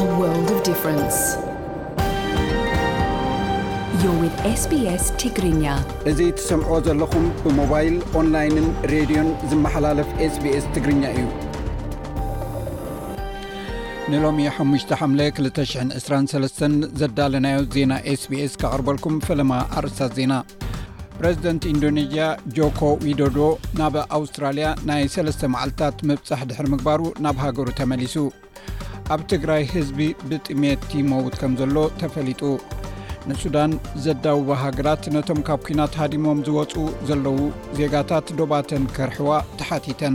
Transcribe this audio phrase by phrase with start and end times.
[6.10, 11.22] እዙ ትሰምዖዎ ዘለኹም ብሞባይል ኦንላይንን ሬድዮን ዝመሓላለፍ ስቢስ ትግርኛ እዩ
[14.12, 16.64] ንሎሚ 5 ሓ 223
[17.02, 17.92] ዘዳለናዮ ዜና
[18.24, 20.32] ስቢስ ካቕርበልኩም ፈለማ ኣርስታት ዜና
[21.20, 22.26] ፕሬዚደንት ኢንዶኔዥያ
[22.56, 23.38] ጆኮ ዊዶዶ
[23.80, 28.16] ናብ ኣውስትራልያ ናይ 3ስተ መዓልትታት መብፃሕ ድሕር ምግባሩ ናብ ሃገሩ ተመሊሱ
[29.14, 29.98] ኣብ ትግራይ ህዝቢ
[30.30, 32.42] ብጥሜት ይመውት ከም ዘሎ ተፈሊጡ
[33.28, 33.72] ንሱዳን
[34.04, 36.74] ዘዳውቦ ሃገራት ነቶም ካብ ኲናት ሃዲሞም ዝወፁ
[37.08, 37.38] ዘለዉ
[37.78, 40.14] ዜጋታት ዶባተን ከርሕዋ ተሓቲተን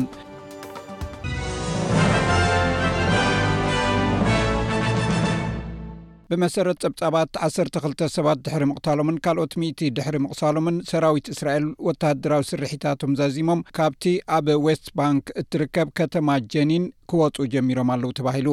[6.32, 13.62] ብመሠረት ጸብጻባት 12 ሰባት ድሕሪ ምቕሳሎምን ካልኦት 10ቲ ድሕሪ ምቕሳሎምን ሰራዊት እስራኤል ወታድራዊ ስርሒታቶም ዛዚሞም
[13.80, 14.05] ካብቲ
[14.38, 18.49] ኣብ ዌስት ባንክ እትርከብ ከተማ ጀኒን ክወፁ ጀሚሮም ኣለዉ ተባሂሉ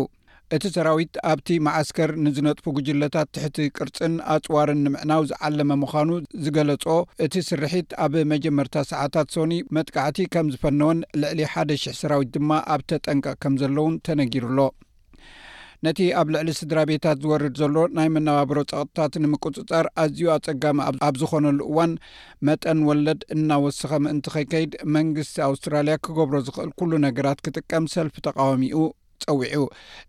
[0.57, 6.11] እቲ ሰራዊት ኣብቲ ማዓስከር ንዝነጥፉ ጉጅለታት ትሕቲ ቅርፅን ኣፅዋርን ንምዕናው ዝዓለመ ምዃኑ
[6.45, 6.85] ዝገለፆ
[7.27, 12.83] እቲ ስርሒት ኣብ መጀመርታ ሰዓታት ሶኒ መጥቃዕቲ ከም ዝፈነወን ልዕሊ ሓደ 00 ሰራዊት ድማ ኣብ
[12.93, 14.59] ተጠንቀ ከም ዘለውን ተነጊሩሎ
[15.87, 20.79] ነቲ ኣብ ልዕሊ ስድራ ቤታት ዝወርድ ዘሎ ናይ መነባብሮ ፀቕጥታት ንምቁፅጻር ኣዝዩ ኣፀጋሚ
[21.09, 21.95] ኣብ ዝኾነሉ እዋን
[22.49, 28.89] መጠን ወለድ እናወስኸምእንቲ ከይከይድ መንግስቲ ኣውስትራልያ ክገብሮ ዝኽእል ኩሉ ነገራት ክጥቀም ሰልፊ ተቃወሚ ኡ
[29.23, 29.59] ፀውዑ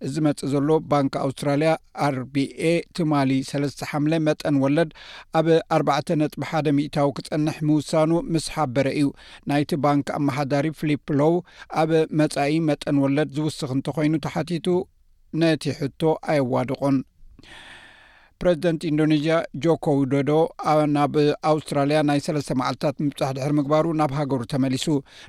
[0.05, 1.71] እዚ መፅእ ዘሎ ባንኪ ኣውስትራልያ
[2.05, 2.61] ኣር ቢኤ
[2.97, 4.91] ትማሊ 3ለስተ ሓምለ መጠን ወለድ
[5.39, 5.47] ኣብ
[5.77, 9.09] 4ዕ ነጥ ሓደ ሚእታዊ ክፀንሕ ምውሳኑ ምስ ሓበረ እዩ
[9.51, 11.35] ናይቲ ባንኪ ኣመሓዳሪ ፍሊፕ ሎው
[11.83, 11.91] ኣብ
[12.21, 14.67] መጻኢ መጠን ወለድ ዝውስኽ እንተኮይኑ ተሓቲቱ
[15.41, 16.97] ነቲ ሕቶ ኣየዋድቖን
[18.45, 20.29] ሬዚደንት ኢንዶነዚያ ጆኮውዶዶ
[20.95, 21.13] ናብ
[21.51, 24.85] ኣውስትራልያ ናይ ሰለስተ መዓልትታት ምብፃሕ ድሕሪ ምግባሩ ናብ ሃገሩ ተመሊሱ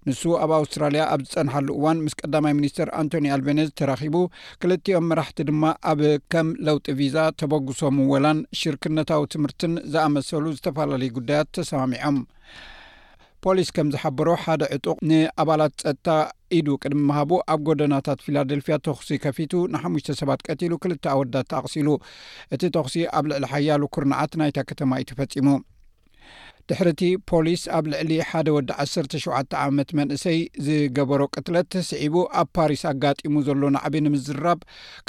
[0.09, 4.17] ንሱ ኣብ ኣውስትራልያ ኣብ ዝፀንሓሉ እዋን ምስ ቀዳማይ ሚኒስትር አንቶኒ አልቤነዝ ተራኺቡ
[4.63, 6.01] ክልቲኦም መራሕቲ ድማ ኣብ
[6.35, 12.19] ከም ለውጢ ቪዛ ተበግሶ ምወላን ሽርክነታዊ ትምህርትን ዝኣመሰሉ ዝተፈላለዩ ጉዳያት ተሰማሚዖም
[13.45, 16.09] ፖሊስ ከም ዝሓበሮ ሓደ ዕጡቅ ንኣባላት ፀጥታ
[16.59, 21.89] ኢዱ ቅድሚ ምሃቡ ኣብ ጎደናታት ፊላደልፊያ ተክሲ ከፊቱ ን5ሙሽተ ሰባት ቀቲሉ ክልተ ኣወዳት ተኣቕሲሉ
[22.57, 25.49] እቲ ተኽሲ ኣብ ልዕሊ ሓያሉ ኩርናዓት ናይታ ከተማ እዩ ተፈጺሙ
[26.71, 33.35] ድሕርእቲ ፖሊስ ኣብ ልዕሊ ሓደ ወዲ 17 ዓመት መንእሰይ ዝገበሮ ቅትለት ስዒቡ ኣብ ፓሪስ ኣጋጢሙ
[33.49, 34.61] ዘሎ ናዕቢ ንምዝራብ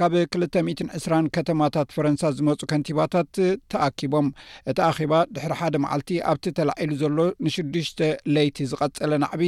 [0.02, 3.34] ካብ 220 ከተማታት ፈረንሳ ዝመፁ ከንቲባታት
[3.74, 4.28] ተኣኪቦም
[4.72, 7.18] እቲ ኣኺባ ድሕሪ ሓደ መዓልቲ ኣብቲ ተላዒሉ ዘሎ
[7.48, 8.02] ንሽዱሽተ
[8.36, 9.44] ለይቲ ዝቐጸለ ናዕቢ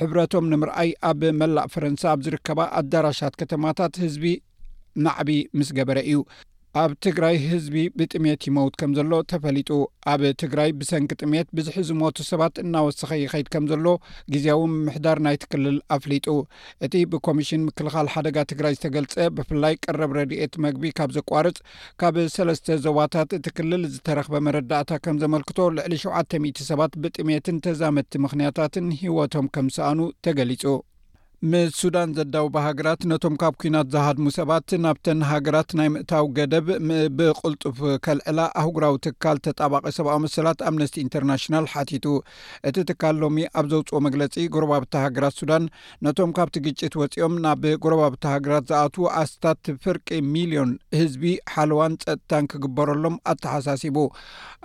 [0.00, 4.26] ሕብረቶም ንምርኣይ ኣብ መላእ ፈረንሳ ኣብ ዝርከባ ኣዳራሻት ከተማታት ህዝቢ
[5.06, 5.30] ናዕቢ
[5.60, 6.18] ምስ ገበረ እዩ
[6.80, 9.70] ኣብ ትግራይ ህዝቢ ብጥሜት ይመውት ከም ዘሎ ተፈሊጡ
[10.12, 13.84] ኣብ ትግራይ ብሰንኪ ጥሜት ብዙሕ ዝሞቱ ሰባት እናወሰኺ ይኸይድ ከም ዘሎ
[14.34, 16.26] ግዜያዊ ምምሕዳር ናይትክልል ኣፍሊጡ
[16.86, 21.58] እቲ ብኮሚሽን ምክልኻል ሓደጋ ትግራይ ዝተገልጸ ብፍላይ ቀረብ ረድኤት መግቢ ካብ ዘቋርፅ
[22.02, 28.88] ካብ ሰለስተ ዞባታት እቲ ክልል ዝተረኽበ መረዳእታ ከም ዘመልክቶ ልዕሊ 700 ሰባት ብጥሜትን ተዛመድቲ ምኽንያታትን
[29.02, 30.64] ሂወቶም ከም ሰኣኑ ተገሊጹ
[31.50, 36.66] ምስሱዳን ዘዳውብ ሃገራት ነቶም ካብ ኩናት ዝሃድሙ ሰባት ናብተን ሃገራት ናይ ምእታዊ ገደብ
[37.18, 42.06] ብቅልጡፍ ከልዕላ ኣህጉራዊ ትካል ተጣባቂ ሰብኦ መስላት ኣምነስቲ ኢንተርናሽናል ሓቲቱ
[42.70, 45.66] እቲ ትካል ሎሚ ኣብ ዘውፅኦ መግለፂ ጎረባብቲ ሃገራት ሱዳን
[46.08, 50.70] ነቶም ካብቲ ግጭት ወፂኦም ናብ ጎረባብቲ ሃገራት ዝኣትዉ ኣስታት ፍርቂ ሚልዮን
[51.00, 53.98] ህዝቢ ሓልዋን ፀጥታን ክግበረሎም ኣተሓሳሲቡ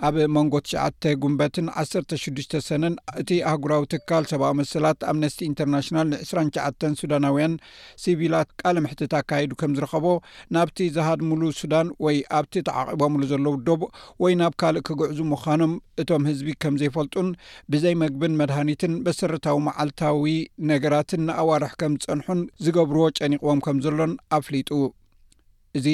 [0.08, 6.92] ኣብ መንጎ 9ሽ ጉንበትን 16ሽ ሰነን እቲ ኣህጉራዊ ትካል ሰብኣዊ መስላት ኣምነስቲ ኢንተርናሽናል ን29 ተን
[7.00, 7.54] ስዳናውያን
[8.02, 10.06] ስቪላት ካል ምሕትት ኣካይዱ ከም ዝረከቦ
[10.56, 13.80] ናብቲ ዝሃድምሉ ሱዳን ወይ ኣብቲ ተዓቂቦምሉ ዘለዉ ደቡ
[14.24, 17.30] ወይ ናብ ካልእ ክግዕዙ ምዃኖም እቶም ህዝቢ ከም ዘይፈልጡን
[17.74, 20.36] ብዘይመግብን መድሃኒትን በሰረታዊ መዓልታዊ
[20.72, 24.70] ነገራትን ንኣዋርሒ ከም ዝፀንሑን ዝገብርዎ ጨኒቕዎም ከም ዘሎን ኣፍሊጡ
[25.78, 25.86] እዚ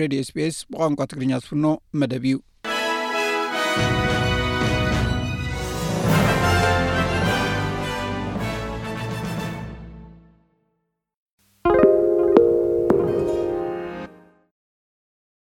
[0.00, 1.66] ሬድዮ ስፔስ ብቋንቋ ትግርኛ ዝፍኖ
[2.02, 2.38] መደብ እዩ